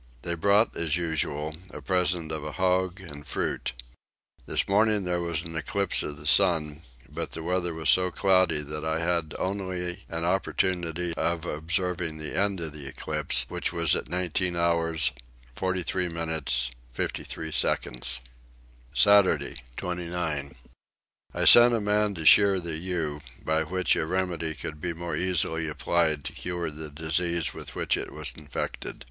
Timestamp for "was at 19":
13.71-14.55